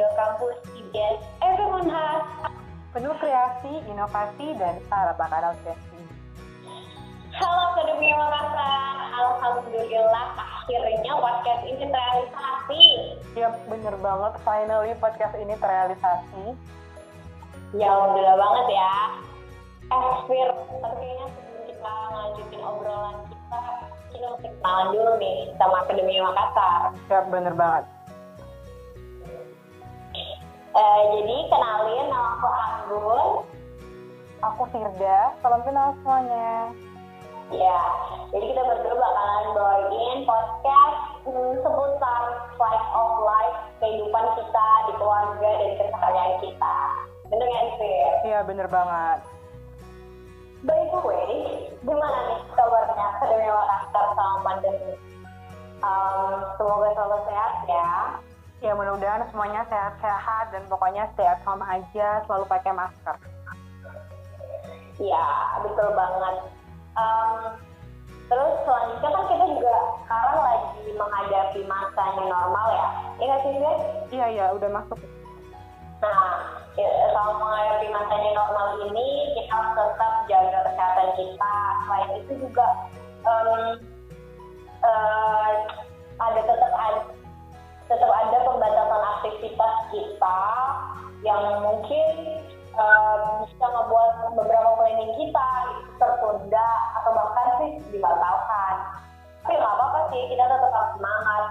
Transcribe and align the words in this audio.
Radio 0.00 0.16
Kampus 0.16 0.56
IBS 0.80 1.20
Everyone 1.44 1.84
Has. 1.92 2.24
Penuh 2.96 3.12
kreasi, 3.20 3.84
inovasi, 3.84 4.56
dan 4.56 4.80
syarat 4.88 5.20
akadal 5.20 5.52
sesi. 5.60 6.00
Halo 7.36 7.76
Akademi 7.76 8.08
Makassar, 8.16 8.96
Alhamdulillah 9.12 10.40
akhirnya 10.40 11.12
podcast 11.20 11.62
ini 11.68 11.84
terrealisasi. 11.84 12.84
Ya 13.36 13.52
bener 13.68 13.92
banget, 14.00 14.40
finally 14.40 14.96
podcast 14.96 15.36
ini 15.36 15.52
terrealisasi. 15.60 16.44
Ya 17.76 17.92
Alhamdulillah 17.92 18.40
banget 18.40 18.66
ya. 18.72 18.94
Eh 19.84 20.16
Fir, 20.24 20.48
kayaknya 20.80 21.26
sebelum 21.28 21.60
kita 21.68 21.94
lanjutin 22.08 22.60
obrolan 22.64 23.16
kita, 23.28 23.62
kita 24.16 24.26
mesti 24.32 24.48
kenalan 24.48 24.88
dulu 24.96 25.12
nih 25.20 25.52
sama 25.60 25.84
Akademi 25.84 26.24
Makassar. 26.24 26.96
Ya 27.12 27.20
bener 27.28 27.52
banget. 27.52 27.99
Eh, 30.80 31.00
jadi 31.12 31.36
kenalin 31.52 32.08
nama 32.08 32.40
aku 32.40 32.48
Anggun. 32.48 33.28
Aku 34.40 34.62
Firda, 34.72 35.36
salam 35.44 35.60
kenal 35.60 35.92
semuanya. 36.00 36.72
Ya, 37.52 37.80
jadi 38.32 38.56
kita 38.56 38.62
berdua 38.64 38.96
bakalan 38.96 39.46
bawain 39.52 40.18
podcast 40.24 40.98
hmm, 41.28 41.60
seputar 41.60 42.22
slice 42.56 42.88
of 42.96 43.12
life, 43.28 43.58
kehidupan 43.84 44.24
kita 44.40 44.68
di 44.88 44.92
keluarga 44.96 45.50
dan 45.60 45.70
keseharian 45.76 46.32
kita. 46.40 46.76
Bener 47.28 47.44
nggak 47.44 47.66
sih? 47.76 48.00
Iya 48.32 48.40
bener 48.48 48.64
banget. 48.72 49.20
By 50.64 50.80
the 50.88 51.00
way, 51.04 51.28
gimana 51.84 52.18
nih 52.24 52.40
kabarnya 52.56 53.04
Akademi 53.20 53.48
Makassar 53.52 54.06
sama 54.16 54.36
pandemi? 54.48 54.96
Um, 55.84 56.32
semoga 56.56 56.88
selalu 56.96 57.18
sehat 57.28 57.52
ya. 57.68 57.90
Ya 58.60 58.76
mudah-mudahan 58.76 59.24
semuanya 59.32 59.64
sehat-sehat 59.72 60.52
dan 60.52 60.62
pokoknya 60.68 61.08
stay 61.16 61.24
at 61.24 61.40
home 61.48 61.64
aja, 61.64 62.20
selalu 62.28 62.44
pakai 62.44 62.76
masker. 62.76 63.16
Iya, 65.00 65.28
betul 65.64 65.88
banget. 65.96 66.36
Um, 66.92 67.56
terus 68.28 68.52
selanjutnya 68.68 69.10
kan 69.16 69.24
kita 69.32 69.44
juga 69.48 69.74
sekarang 70.04 70.38
lagi 70.44 70.84
menghadapi 70.92 71.60
masa 71.64 72.02
yang 72.20 72.28
normal 72.28 72.66
ya. 72.68 72.88
Iya 73.16 73.24
nggak 73.32 73.40
sih? 73.40 73.52
Iya 74.12 74.26
iya 74.28 74.46
udah 74.52 74.68
masuk. 74.68 75.00
Nah, 76.04 76.60
ya, 76.76 76.88
selama 77.16 77.32
menghadapi 77.40 77.88
masa 77.96 78.12
yang 78.12 78.36
normal 78.36 78.66
ini, 78.92 79.08
kita 79.40 79.52
harus 79.56 79.72
tetap 79.72 80.12
jaga 80.28 80.58
kesehatan 80.68 81.08
kita. 81.16 81.54
Selain 81.88 82.10
itu 82.20 82.32
juga 82.44 82.66
um, 83.24 83.60
uh, 84.84 85.52
ada 86.20 86.40
yang 91.20 91.42
mungkin 91.60 92.06
uh, 92.76 93.44
bisa 93.44 93.66
membuat 93.66 94.10
beberapa 94.36 94.70
planning 94.78 95.12
kita 95.20 95.50
tertunda 96.00 96.68
atau 97.00 97.10
bahkan 97.12 97.48
sih 97.60 97.70
dibatalkan. 97.92 98.74
Tapi 99.44 99.56
nggak 99.56 99.74
apa-apa 99.76 100.00
sih, 100.12 100.22
kita 100.32 100.44
tetap 100.44 100.70
harus 100.72 100.92
semangat. 100.96 101.44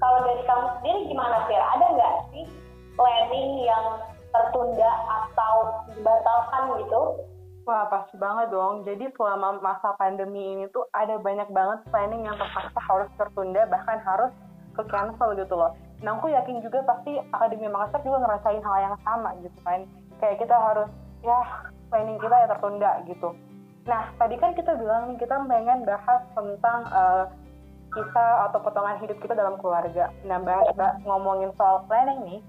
Kalau 0.00 0.18
dari 0.24 0.42
kamu 0.48 0.66
sendiri 0.80 1.00
gimana 1.12 1.36
sih? 1.44 1.56
Ada 1.56 1.86
nggak 1.92 2.14
sih 2.32 2.44
planning 2.96 3.50
yang 3.64 3.84
tertunda 4.32 4.90
atau 5.08 5.54
dibatalkan 5.92 6.62
gitu? 6.80 7.02
Wah 7.68 7.84
pasti 7.92 8.16
banget 8.16 8.50
dong. 8.50 8.82
Jadi 8.88 9.12
selama 9.14 9.60
masa 9.60 9.92
pandemi 10.00 10.56
ini 10.56 10.64
tuh 10.72 10.88
ada 10.96 11.20
banyak 11.20 11.48
banget 11.52 11.84
planning 11.92 12.24
yang 12.24 12.36
terpaksa 12.40 12.80
harus 12.80 13.10
tertunda 13.20 13.68
bahkan 13.68 14.00
harus 14.00 14.32
ke 14.74 14.82
cancel 14.88 15.36
gitu 15.36 15.54
loh. 15.54 15.76
Nah 16.00 16.16
aku 16.16 16.32
yakin 16.32 16.64
juga 16.64 16.80
pasti 16.88 17.20
Akademi 17.32 17.68
Makassar 17.68 18.00
juga 18.00 18.24
ngerasain 18.24 18.64
hal 18.64 18.76
yang 18.80 18.96
sama 19.04 19.36
gitu 19.44 19.58
kan. 19.60 19.84
Kayak 20.20 20.40
kita 20.40 20.56
harus 20.56 20.88
ya 21.20 21.38
planning 21.92 22.16
kita 22.16 22.36
ya 22.36 22.46
tertunda 22.48 22.90
gitu. 23.04 23.28
Nah 23.84 24.08
tadi 24.16 24.34
kan 24.40 24.56
kita 24.56 24.72
bilang 24.80 25.12
nih 25.12 25.18
kita 25.20 25.36
pengen 25.44 25.84
bahas 25.84 26.22
tentang 26.32 26.80
uh, 26.88 27.24
kisah 27.92 28.48
atau 28.48 28.58
potongan 28.64 28.96
hidup 29.04 29.20
kita 29.20 29.36
dalam 29.36 29.60
keluarga. 29.60 30.08
Nah 30.24 30.40
bahas 30.40 30.72
ngomongin 31.04 31.52
soal 31.60 31.84
planning 31.84 32.20
nih. 32.24 32.40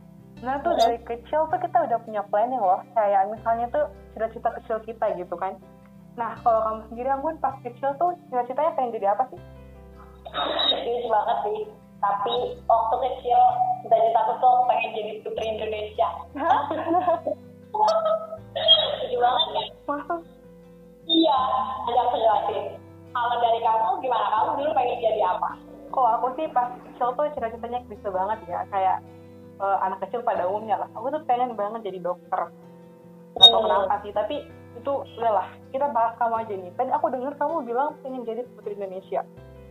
Nah 0.42 0.64
tuh 0.64 0.74
dari 0.80 0.98
kecil 1.04 1.52
tuh 1.52 1.60
kita 1.60 1.92
udah 1.92 2.00
punya 2.08 2.24
planning 2.32 2.62
loh. 2.64 2.80
Kayak 2.96 3.36
misalnya 3.36 3.68
tuh 3.68 3.92
cita-cita 4.16 4.50
kecil 4.64 4.78
kita 4.88 5.12
gitu 5.20 5.36
kan. 5.36 5.60
Nah 6.16 6.40
kalau 6.40 6.64
kamu 6.64 6.82
sendiri 6.88 7.10
Anggun 7.12 7.36
pas 7.44 7.60
kecil 7.60 7.92
tuh 8.00 8.16
cita-citanya 8.32 8.72
pengen 8.80 8.96
jadi 8.96 9.12
apa 9.12 9.28
sih? 9.28 9.42
Serius 10.72 11.12
banget 11.12 11.38
sih 11.44 11.62
tapi 12.02 12.58
waktu 12.66 12.96
kecil 12.98 13.41
tuh 27.22 27.30
cita-citanya 27.38 27.80
bisa 27.86 28.08
banget 28.10 28.40
ya. 28.50 28.60
Kayak 28.74 28.98
uh, 29.62 29.78
anak 29.86 30.02
kecil 30.08 30.26
pada 30.26 30.50
umumnya 30.50 30.82
lah. 30.82 30.90
Aku 30.98 31.14
tuh 31.14 31.22
pengen 31.30 31.54
banget 31.54 31.86
jadi 31.86 32.02
dokter. 32.02 32.50
Nggak 33.38 33.48
tahu 33.48 33.62
Hmm. 33.62 33.68
kenapa 33.70 33.96
sih 34.04 34.12
tapi 34.12 34.36
itu 34.76 34.92
udahlah. 35.22 35.48
Kita 35.70 35.86
bahas 35.94 36.18
kamu 36.18 36.36
aja 36.42 36.54
nih. 36.58 36.72
Tadi 36.76 36.90
aku 36.92 37.06
dengar 37.14 37.34
kamu 37.38 37.56
bilang 37.64 37.90
pengen 38.02 38.26
jadi 38.26 38.42
putri 38.58 38.74
Indonesia. 38.76 39.22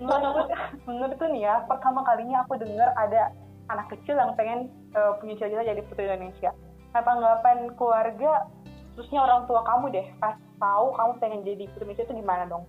Menurutku 0.01 0.55
menurutku 0.89 1.25
nih 1.29 1.43
ya 1.45 1.55
pertama 1.67 2.07
kalinya 2.07 2.47
aku 2.47 2.57
dengar 2.57 2.95
ada 2.97 3.35
anak 3.71 3.87
kecil 3.93 4.19
yang 4.19 4.33
pengen 4.35 4.71
uh, 4.95 5.19
punya 5.19 5.37
cita-cita 5.37 5.67
jadi 5.67 5.83
putri 5.91 6.07
Indonesia. 6.07 6.51
Nah 6.95 7.03
tanggapan 7.03 7.75
keluarga 7.77 8.47
khususnya 8.97 9.23
orang 9.23 9.47
tua 9.47 9.63
kamu 9.63 9.95
deh 9.95 10.07
pas 10.19 10.35
tahu 10.59 10.93
kamu 10.97 11.13
pengen 11.21 11.41
jadi 11.45 11.65
putri 11.73 11.85
Indonesia 11.89 12.05
itu 12.09 12.15
gimana 12.17 12.45
dong? 12.49 12.65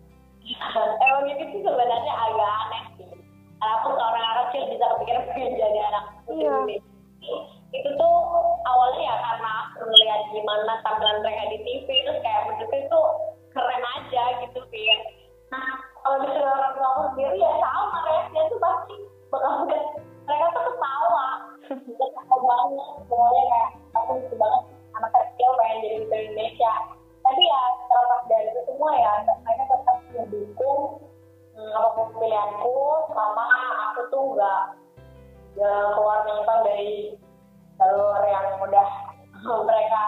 Emang 1.05 1.29
itu 1.29 1.43
sih 1.53 1.61
sebenarnya 1.61 2.13
agak 2.17 2.49
aneh 2.65 2.83
aku 3.61 3.87
seorang 3.93 4.25
anak 4.25 4.45
kecil 4.49 4.63
bisa 4.73 4.85
kepikiran 4.97 5.23
pengen 5.29 5.53
jadi 5.57 5.79
anak 5.93 6.05
Iya. 6.31 6.57
Itu 7.71 7.89
tuh 7.95 8.15
awalnya 8.67 9.01
ya 9.03 9.15
karena 9.15 9.51
aku 9.77 9.83
melihat 9.87 10.21
gimana 10.33 10.73
tampilan 10.83 11.21
mereka 11.23 11.43
di 11.53 11.57
TV 11.63 11.87
terus 12.03 12.19
kayak 12.23 12.41
menurutku 12.49 12.75
itu 12.75 13.01
keren 13.51 13.83
aja 13.83 14.23
gitu 14.43 14.59
Fir 14.71 14.99
nah 15.51 15.67
kalau 16.01 16.23
misalnya 16.23 16.47
orang 16.47 16.73
tua 16.79 16.87
aku 16.95 17.01
sendiri 17.13 17.37
ya 17.43 17.51
menyimpang 36.41 36.61
dari 36.65 36.91
jalur 37.77 38.21
yang 38.25 38.45
udah 38.57 38.87
mereka 39.69 40.01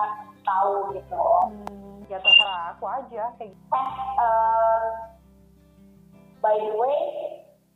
tahu 0.44 0.74
gitu. 0.98 1.14
hmm, 1.14 2.10
ya 2.10 2.18
terserah 2.18 2.74
aku 2.76 2.86
aja 2.90 3.24
kayak 3.38 3.54
gitu 3.54 3.70
Eh, 3.74 3.90
eh, 4.18 4.84
by 6.42 6.58
the 6.58 6.74
way, 6.74 7.00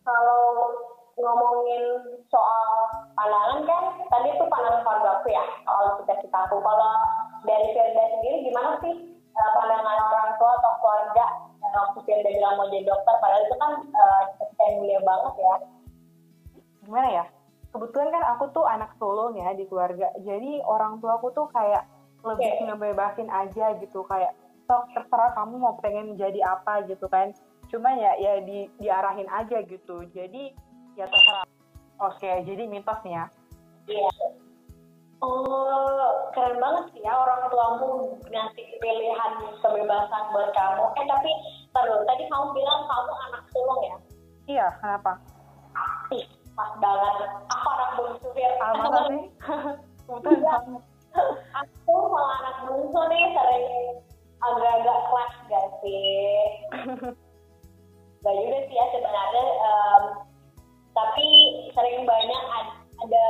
kalau 0.03 0.73
ngomongin 1.17 1.83
soal 2.29 2.69
pandangan 3.17 3.65
kan, 3.65 3.83
tadi 4.11 4.37
tuh 4.37 4.49
pandangan 4.49 4.81
keluarga 4.83 5.09
aku 5.21 5.27
ya, 5.31 5.45
soal 5.65 5.85
cita-cita 6.01 6.39
aku. 6.49 6.57
Kalau 6.61 6.93
dari 7.47 7.67
Firda 7.73 8.03
sendiri 8.17 8.37
gimana 8.49 8.77
sih 8.83 8.93
eh, 9.21 9.51
pandangan 9.53 9.97
orang 10.01 10.29
tua 10.41 10.51
atau 10.59 10.73
keluarga 10.81 11.25
yang 11.61 11.73
waktu 11.73 11.99
Firda 12.05 12.29
bilang 12.33 12.53
mau 12.57 12.69
jadi 12.73 12.85
dokter, 12.89 13.15
padahal 13.21 13.45
itu 13.45 13.55
kan 13.61 13.71
cita-cita 14.33 14.61
yang 14.65 14.75
mulia 14.81 14.99
banget 15.05 15.33
ya. 15.41 15.55
gimana 16.87 17.09
ya 17.11 17.25
kebetulan 17.77 18.09
kan 18.09 18.23
aku 18.33 18.49
tuh 18.49 18.65
anak 18.65 18.89
sulung 18.97 19.37
ya 19.37 19.53
di 19.53 19.69
keluarga 19.69 20.09
jadi 20.25 20.65
orang 20.65 20.97
tua 20.97 21.21
aku 21.21 21.29
tuh 21.37 21.45
kayak 21.53 21.85
lebih 22.25 22.49
Oke. 22.49 22.63
ngebebasin 22.65 23.29
aja 23.29 23.77
gitu 23.77 24.01
kayak 24.09 24.33
sok 24.65 24.89
terserah 24.97 25.31
kamu 25.37 25.61
mau 25.61 25.77
pengen 25.79 26.17
jadi 26.17 26.41
apa 26.41 26.83
gitu 26.89 27.05
kan 27.05 27.31
cuma 27.69 27.93
ya 27.93 28.17
ya 28.17 28.41
di 28.41 28.65
diarahin 28.81 29.29
aja 29.29 29.61
gitu 29.61 30.01
jadi 30.09 30.51
ya 30.97 31.05
terserah 31.05 31.45
oke 32.01 32.31
jadi 32.43 32.63
mitos 32.65 32.97
nih 33.05 33.21
ya 33.21 33.25
Iya. 33.87 34.11
Oh, 35.23 36.27
keren 36.35 36.59
banget 36.59 36.91
sih 36.91 37.01
ya 37.07 37.15
orang 37.15 37.47
tuamu 37.47 38.19
ngasih 38.27 38.67
pilihan 38.83 39.31
kebebasan 39.63 40.23
buat 40.35 40.51
kamu. 40.51 40.85
Eh 40.99 41.05
tapi, 41.07 41.31
taruh 41.71 42.03
tadi 42.03 42.27
kamu 42.27 42.51
bilang 42.51 42.83
kamu 42.83 43.13
anak 43.31 43.43
sulung 43.55 43.81
ya? 43.81 43.97
iya 44.47 44.67
kenapa 44.79 45.19
Ih, 46.09 46.23
pas 46.55 46.71
banget. 46.79 47.26
Masa 48.87 49.01
sih 49.11 49.23
kebetulan 50.07 50.63
Iya. 51.07 51.23
Aku 51.57 51.93
malah 52.13 52.37
anak 52.39 52.55
bungsu 52.69 53.01
nih 53.09 53.23
sering 53.33 53.65
agak-agak 54.37 54.99
kelas 55.09 55.33
gak 55.49 55.67
sih? 55.81 56.37
Gak 58.21 58.35
juga 58.37 58.57
sih 58.69 58.75
ya 58.77 58.85
sebenarnya. 58.93 59.45
em, 59.57 60.03
tapi 60.93 61.25
sering 61.73 62.05
banyak 62.05 62.43
ad- 62.53 62.77
ada 63.01 63.25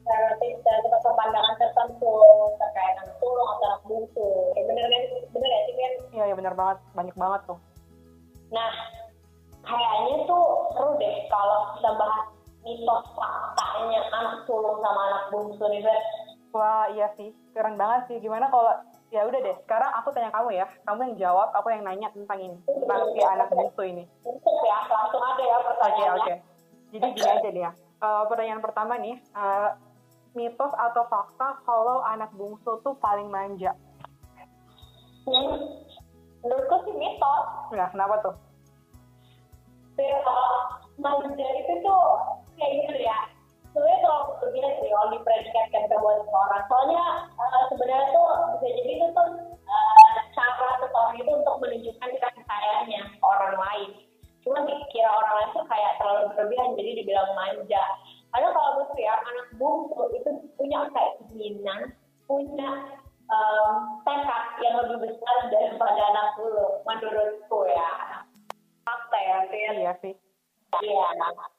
stereotip 0.00 0.52
stereotip 0.62 1.10
pandangan 1.10 1.54
tertentu 1.58 2.14
terkait 2.56 2.94
anak 3.02 3.14
sulung 3.18 3.48
atau 3.58 3.66
anak 3.66 3.82
bungsu. 3.84 4.28
Ya 4.54 4.62
bener 4.62 4.84
kan? 4.86 5.02
Bener 5.34 5.48
ya 5.50 5.60
sih 5.66 5.74
kan? 5.74 5.92
Iya, 6.14 6.24
iya 6.30 6.34
bener 6.38 6.54
banget. 6.54 6.78
Banyak 6.94 7.16
banget 7.18 7.40
tuh. 7.50 7.58
Nah, 8.54 8.72
kayaknya 9.66 10.22
tuh 10.24 10.44
seru 10.72 10.94
deh 10.96 11.14
kalau 11.26 11.74
kita 11.74 11.90
bahas 11.98 12.24
mitos 12.62 13.04
faktanya 13.78 14.02
anak 14.10 14.36
sulung 14.42 14.78
sama 14.82 15.00
anak 15.06 15.22
bungsu 15.30 15.64
nih, 15.70 15.80
Fer. 15.86 15.98
Wah, 16.50 16.84
iya 16.90 17.06
sih. 17.14 17.30
Keren 17.54 17.78
banget 17.78 18.10
sih. 18.10 18.16
Gimana 18.18 18.50
kalau 18.50 18.74
ya 19.14 19.22
udah 19.22 19.38
deh, 19.38 19.56
sekarang 19.62 19.90
aku 19.94 20.10
tanya 20.10 20.34
kamu 20.34 20.58
ya. 20.58 20.66
Kamu 20.82 21.00
yang 21.06 21.16
jawab, 21.30 21.48
aku 21.54 21.70
yang 21.70 21.86
nanya 21.86 22.10
tentang 22.10 22.38
ini. 22.42 22.58
Tentang 22.66 23.00
si 23.14 23.20
anak 23.22 23.48
bungsu 23.54 23.82
ini. 23.86 24.04
Ya, 24.66 24.78
langsung 24.90 25.22
ada 25.22 25.42
ya 25.42 25.56
Oke, 25.56 25.66
pertanyaannya. 25.70 26.18
oke. 26.18 26.34
Jadi 26.88 27.06
gini 27.14 27.28
aja 27.30 27.48
deh 27.54 27.62
ya. 27.62 27.72
Eh, 27.98 28.22
pertanyaan 28.26 28.62
pertama 28.62 28.92
nih, 28.98 29.16
eh, 29.20 29.70
mitos 30.34 30.72
atau 30.74 31.04
fakta 31.06 31.62
kalau 31.62 32.02
anak 32.02 32.34
bungsu 32.34 32.82
tuh 32.82 32.94
paling 32.98 33.30
manja? 33.30 33.78
Hmm. 35.28 35.54
Menurutku 36.42 36.76
sih 36.88 36.94
mitos. 36.98 37.44
Nah, 37.76 37.88
kenapa 37.94 38.14
tuh? 38.24 38.34
Tapi 39.98 40.14
kalau 40.22 40.77
Soalnya 46.68 47.02
eh, 47.32 47.62
sebenarnya 47.72 48.08
tuh 48.12 48.28
bisa 48.60 48.66
jadi 48.76 48.90
itu 49.00 49.06
tuh 49.16 49.28
eh, 49.64 50.16
cara 50.36 50.68
seseorang 50.84 51.16
itu 51.16 51.30
untuk 51.32 51.56
menunjukkan 51.64 52.10
kasih 52.20 52.44
sayangnya 52.44 53.02
ke 53.08 53.24
orang 53.24 53.56
lain. 53.56 53.90
Cuma 54.44 54.64
dikira 54.64 55.10
orang 55.10 55.34
lain 55.34 55.50
tuh 55.56 55.64
kayak 55.66 55.92
terlalu 55.98 56.22
berlebihan, 56.32 56.78
jadi 56.78 56.90
dibilang 57.02 57.30
manja. 57.34 57.84
Karena 58.32 58.48
kalau 58.52 58.70
menurut 58.80 58.96
ya, 59.00 59.14
anak 59.16 59.48
bungsu 59.56 60.02
itu 60.14 60.30
punya 60.54 60.78
kayak 60.92 61.12
keinginan, 61.20 61.80
punya 62.28 62.70
em, 63.28 63.72
tekad 64.04 64.44
yang 64.62 64.74
lebih 64.84 65.10
besar 65.10 65.36
daripada 65.48 66.00
anak 66.00 66.26
sulung, 66.36 66.80
menurutku 66.84 67.60
ya. 67.68 67.92
Fakta 68.84 69.18
ya, 69.20 69.36
Fir. 69.52 69.72
Iya 69.74 69.92
sih. 70.00 70.14
Iya. 70.84 71.08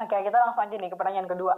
Oke, 0.01 0.15
kita 0.21 0.37
langsung 0.37 0.63
aja 0.65 0.75
nih 0.77 0.89
ke 0.89 0.97
pertanyaan 0.97 1.29
kedua. 1.29 1.57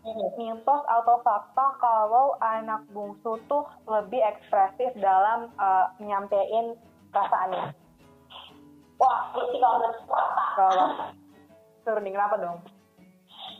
Hmm. 0.00 0.32
Mitos 0.40 0.82
atau 0.88 1.20
fakta 1.20 1.76
kalau 1.76 2.32
anak 2.40 2.88
bungsu 2.88 3.36
tuh 3.52 3.68
lebih 3.84 4.24
ekspresif 4.24 4.96
dalam 4.96 5.52
eh, 5.60 5.86
nyampein 6.00 6.72
perasaannya? 7.12 7.76
Wah, 8.96 9.32
ini 9.36 9.60
kalau 9.60 9.92
fakta. 10.08 10.46
Kalau 10.56 10.88
suruh 11.84 12.00
nih, 12.00 12.12
kenapa 12.16 12.36
dong? 12.40 12.58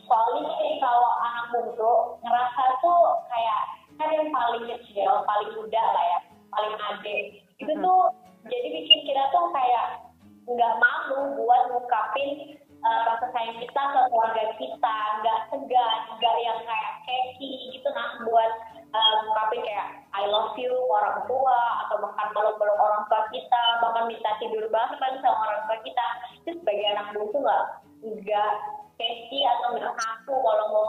Soalnya 0.09 0.49
sih 0.57 0.81
kalau 0.81 1.11
anak 1.21 1.45
bungsu 1.53 1.91
ngerasa 2.25 2.63
tuh 2.81 3.01
kayak 3.29 3.61
kan 4.01 4.09
yang 4.09 4.33
paling 4.33 4.65
kecil, 4.65 5.21
paling 5.29 5.49
muda 5.53 5.81
lah 5.93 6.05
ya, 6.09 6.19
paling 6.49 6.73
adik. 6.73 7.45
Itu 7.61 7.73
Mhm. 7.77 7.85
tuh 7.85 8.01
jadi 8.49 8.67
bikin 8.73 8.99
kita 9.05 9.29
tuh 9.29 9.45
kayak 9.53 10.09
nggak 10.49 10.73
malu 10.81 11.37
buat 11.37 11.69
ngungkapin 11.69 12.57
eh, 12.81 13.01
rasa 13.05 13.27
sayang 13.29 13.57
kita 13.61 13.81
ke 13.93 13.99
keluarga 14.09 14.43
kita, 14.57 14.97
nggak 15.21 15.39
segan, 15.53 15.99
nggak 16.17 16.35
yang 16.41 16.59
kayak 16.65 16.93
keki 17.05 17.77
gitu 17.77 17.87
nah 17.93 18.17
buat 18.25 18.51
eh, 18.91 19.13
ngungkapin 19.21 19.61
kayak 19.61 19.87
I 20.11 20.27
love 20.27 20.57
you 20.57 20.73
ke 20.73 20.91
orang 20.91 21.23
tua 21.29 21.59
atau 21.87 22.01
bahkan 22.03 22.33
meluk-meluk 22.35 22.79
orang 22.81 23.05
tua 23.07 23.21
kita, 23.31 23.63
bahkan 23.79 24.09
minta 24.09 24.31
tidur 24.41 24.65
bareng 24.67 25.15
sama 25.23 25.39
orang 25.47 25.61
tua 25.69 25.77
kita. 25.85 26.07
Itu 26.43 26.49
sebagai 26.59 26.85
anak 26.97 27.15
bungsu 27.15 27.37
nggak 27.39 27.63
nggak 28.01 28.53
keki 28.97 29.39
atau 29.45 29.67
nggak 29.77 29.93
kaku 29.95 30.35
kalau 30.35 30.65
mau 30.73 30.87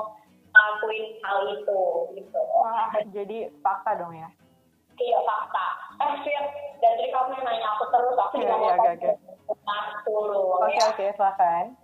ngelakuin 0.52 1.04
hal 1.24 1.38
itu 1.48 1.82
gitu. 2.18 2.40
Wah, 2.60 2.92
jadi 3.12 3.48
fakta 3.64 3.96
dong 4.00 4.12
ya? 4.16 4.28
Iya 5.00 5.18
fakta. 5.24 5.66
Eh 6.02 6.12
Fir, 6.24 6.44
dan 6.82 6.92
dari 6.98 7.08
kamu 7.08 7.32
yang 7.40 7.44
nanya 7.46 7.68
aku 7.78 7.84
terus, 7.88 8.16
aku 8.18 8.34
Iya, 8.36 8.42
juga 8.44 8.54
mau 8.58 8.68
iya, 8.68 8.74
oke, 8.76 8.90
oke. 8.92 9.10
tanya 11.16 11.81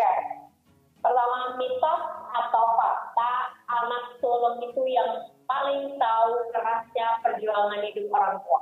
Oke. 0.00 0.16
Pertama 1.04 1.60
mitos 1.60 2.02
atau 2.32 2.64
fakta 2.72 3.32
anak 3.68 4.16
sulung 4.16 4.64
itu 4.64 4.80
yang 4.88 5.28
paling 5.44 6.00
tahu 6.00 6.32
kerasnya 6.56 7.20
perjuangan 7.20 7.84
hidup 7.84 8.08
orang 8.08 8.40
tua. 8.40 8.60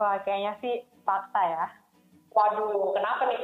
Wah, 0.00 0.16
kayaknya 0.24 0.56
sih 0.64 0.80
fakta 1.04 1.40
ya. 1.44 1.66
Waduh, 2.32 2.96
kenapa 2.96 3.28
nih? 3.28 3.40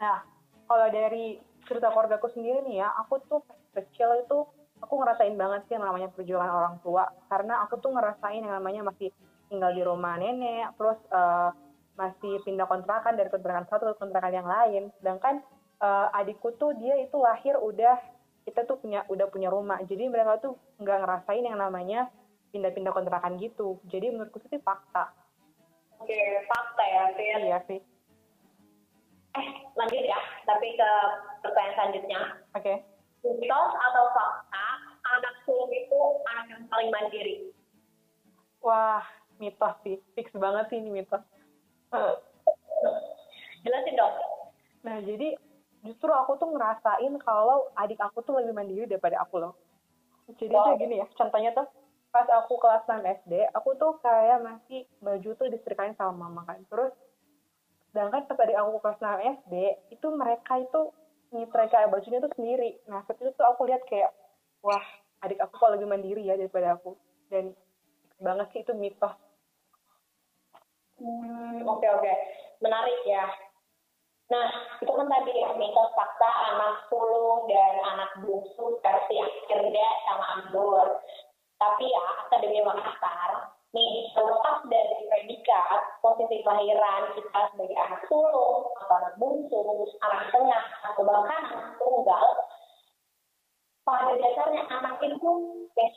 Nah, 0.00 0.24
kalau 0.64 0.88
dari 0.88 1.36
cerita 1.68 1.92
keluargaku 1.92 2.32
sendiri 2.32 2.64
nih 2.64 2.80
ya, 2.80 2.88
aku 2.96 3.20
tuh 3.28 3.44
kecil 3.76 4.24
itu 4.24 4.48
aku 4.80 4.94
ngerasain 4.96 5.36
banget 5.36 5.68
sih 5.68 5.76
yang 5.76 5.84
namanya 5.84 6.08
perjuangan 6.16 6.52
orang 6.52 6.76
tua 6.80 7.12
karena 7.28 7.60
aku 7.68 7.76
tuh 7.84 7.92
ngerasain 7.92 8.40
yang 8.40 8.56
namanya 8.56 8.88
masih 8.88 9.12
tinggal 9.52 9.68
di 9.76 9.84
rumah 9.84 10.16
nenek, 10.16 10.72
terus 10.80 10.96
eh, 11.12 11.48
masih 12.00 12.40
pindah 12.40 12.64
kontrakan 12.64 13.20
dari 13.20 13.28
kontrakan 13.28 13.68
satu 13.68 13.92
ke 13.92 14.00
kontrakan 14.00 14.32
yang 14.32 14.48
lain. 14.48 14.88
Sedangkan 15.00 15.44
eh, 15.82 16.06
adikku 16.16 16.54
tuh 16.56 16.72
dia 16.76 16.96
itu 17.00 17.16
lahir 17.20 17.56
udah 17.60 17.96
kita 18.46 18.62
tuh 18.62 18.78
punya 18.78 19.02
udah 19.10 19.26
punya 19.26 19.50
rumah. 19.50 19.82
Jadi 19.82 20.06
mereka 20.06 20.38
tuh 20.38 20.54
nggak 20.78 21.02
ngerasain 21.02 21.42
yang 21.42 21.58
namanya 21.58 22.08
pindah-pindah 22.54 22.94
kontrakan 22.94 23.36
gitu. 23.42 23.82
Jadi 23.90 24.14
menurutku 24.14 24.38
sih 24.46 24.62
fakta. 24.62 25.10
Oke, 25.98 26.16
fakta 26.46 26.82
ya 26.86 27.02
Fir. 27.18 27.40
Iya 27.42 27.58
sih. 27.66 27.80
Eh, 29.36 29.48
lanjut 29.74 30.04
ya. 30.06 30.20
Tapi 30.46 30.78
ke 30.78 30.90
pertanyaan 31.42 31.74
selanjutnya. 31.74 32.20
Oke. 32.54 32.74
Mitos 33.26 33.72
atau 33.74 34.04
fakta 34.14 34.66
anak 35.06 35.34
sulung 35.42 35.72
itu 35.74 36.00
anak 36.30 36.46
yang 36.54 36.62
paling 36.70 36.90
mandiri. 36.94 37.50
Wah, 38.62 39.02
mitos 39.42 39.74
sih. 39.82 39.98
Fix 40.14 40.30
banget 40.38 40.70
sih 40.70 40.78
ini 40.78 41.02
mitos. 41.02 41.22
Jelasin 43.66 43.98
dong. 43.98 44.14
Nah, 44.86 45.02
jadi 45.02 45.34
justru 45.86 46.10
aku 46.10 46.36
tuh 46.36 46.50
ngerasain 46.50 47.14
kalau 47.22 47.70
adik 47.78 48.02
aku 48.02 48.20
tuh 48.26 48.38
lebih 48.42 48.52
mandiri 48.52 48.84
daripada 48.90 49.22
aku 49.22 49.40
loh. 49.40 49.54
Jadi 50.36 50.52
Wow. 50.52 50.74
tuh 50.74 50.74
gini 50.82 50.94
ya, 50.98 51.06
contohnya 51.14 51.54
tuh 51.54 51.66
pas 52.10 52.26
aku 52.26 52.58
kelas 52.58 52.82
6 52.88 53.02
SD, 53.04 53.32
aku 53.54 53.78
tuh 53.78 54.00
kayak 54.02 54.42
masih 54.42 54.88
baju 54.98 55.30
tuh 55.38 55.46
disetrikain 55.52 55.94
sama 55.94 56.26
mama 56.26 56.42
kan. 56.48 56.58
Terus 56.66 56.92
sedangkan 57.92 58.26
pas 58.26 58.38
adik 58.42 58.58
aku 58.58 58.82
kelas 58.82 58.98
6 58.98 59.20
SD, 59.42 59.54
itu 59.94 60.06
mereka 60.10 60.58
itu 60.58 60.80
nyetrika 61.30 61.86
bajunya 61.90 62.18
tuh 62.22 62.32
sendiri. 62.34 62.78
Nah, 62.90 63.02
saat 63.06 63.18
itu 63.18 63.30
tuh 63.34 63.46
aku 63.46 63.66
lihat 63.66 63.82
kayak, 63.86 64.10
wah, 64.62 64.82
adik 65.22 65.38
aku 65.42 65.54
kok 65.54 65.72
lebih 65.74 65.86
mandiri 65.86 66.26
ya 66.26 66.34
daripada 66.34 66.78
aku. 66.78 66.98
Dan 67.30 67.54
banget 68.18 68.46
sih 68.54 68.60
itu 68.62 68.72
mitos. 68.74 69.14
Hmm, 70.96 71.60
oke 71.68 71.84
oke, 71.84 72.12
menarik 72.64 73.00
ya. 73.04 73.28
Nah, 74.26 74.46
itu 74.82 74.90
kan 74.90 75.06
tadi 75.06 75.32
ya, 75.38 75.54
mitos 75.54 75.94
fakta 75.94 76.30
anak 76.50 76.82
sulung 76.90 77.46
dan 77.46 77.78
anak 77.94 78.10
bungsu 78.26 78.74
versi 78.82 79.22
akhirnya 79.22 79.88
sama 80.02 80.24
Ambur. 80.42 80.98
Tapi 81.56 81.84
ya, 81.86 82.04
Akademi 82.26 82.58
Makassar, 82.66 83.54
nih 83.70 84.10
terlepas 84.18 84.66
dari 84.66 85.06
predikat 85.06 85.80
posisi 86.02 86.42
kelahiran 86.42 87.14
kita 87.14 87.40
sebagai 87.54 87.78
anak 87.78 88.02
sulung 88.10 88.66
atau 88.82 88.94
anak 88.98 89.14
bungsu, 89.14 89.62
anak 90.02 90.26
tengah 90.34 90.64
atau 90.90 91.02
bahkan 91.06 91.42
anak 91.46 91.70
tunggal, 91.78 92.26
pada 93.86 94.12
dasarnya 94.18 94.62
anak 94.66 94.98
itu 95.06 95.30
spesial. 95.70 95.95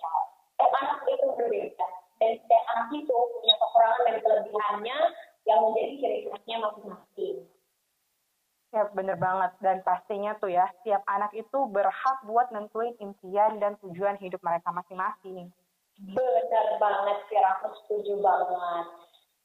Bener 9.09 9.25
banget 9.25 9.51
dan 9.65 9.81
pastinya 9.81 10.37
tuh 10.37 10.53
ya 10.53 10.69
setiap 10.69 11.01
anak 11.09 11.33
itu 11.33 11.65
berhak 11.73 12.17
buat 12.29 12.53
nentuin 12.53 12.93
impian 13.01 13.57
dan 13.57 13.73
tujuan 13.81 14.13
hidup 14.21 14.37
mereka 14.45 14.69
masing-masing. 14.69 15.49
Benar 16.13 16.67
banget, 16.77 17.17
Fir. 17.25 17.41
Aku 17.41 17.73
setuju 17.73 18.21
banget. 18.21 18.85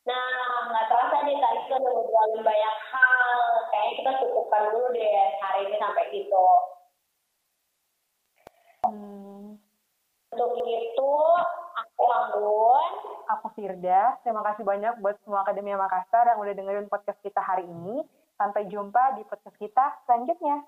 Nah, 0.04 0.68
nggak 0.68 0.84
terasa 0.92 1.16
nih 1.24 1.40
tadi 1.40 1.58
kita 1.64 1.80
udah 1.80 1.92
ngobrolin 1.96 2.44
banyak 2.44 2.76
hal. 2.92 3.40
Kayaknya 3.72 3.92
kita 3.96 4.10
cukupkan 4.20 4.62
dulu 4.68 4.86
deh 4.92 5.16
hari 5.40 5.60
ini 5.64 5.76
sampai 5.80 6.04
gitu. 6.12 6.46
Hmm, 8.84 9.56
Untuk 10.28 10.50
itu, 10.60 11.12
aku 11.72 12.04
Anggun. 12.04 12.92
aku 13.32 13.46
Firda, 13.56 14.20
terima 14.20 14.44
kasih 14.44 14.60
banyak 14.60 15.00
buat 15.00 15.16
semua 15.24 15.40
Akademi 15.40 15.72
Makassar 15.72 16.28
yang 16.28 16.36
udah 16.44 16.52
dengerin 16.52 16.92
podcast 16.92 17.16
kita 17.24 17.40
hari 17.40 17.64
ini. 17.64 18.04
Sampai 18.34 18.66
jumpa 18.66 19.14
di 19.14 19.22
podcast 19.24 19.56
kita 19.56 19.84
selanjutnya. 20.06 20.62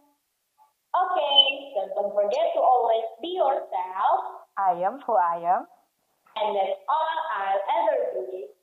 Okay, 0.96 1.40
so 1.76 1.80
don't 1.92 2.14
forget 2.16 2.56
to 2.56 2.60
always 2.62 3.04
be 3.20 3.36
yourself. 3.36 4.48
I 4.56 4.80
am 4.80 5.02
who 5.04 5.12
I 5.12 5.44
am. 5.44 5.68
And 6.40 6.56
that's 6.56 6.80
all 6.88 7.16
I'll 7.36 7.64
ever 7.68 7.96
be. 8.32 8.55